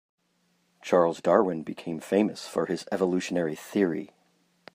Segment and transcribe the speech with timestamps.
[0.81, 4.09] Charles Darwin became famous for his evolutionary theory.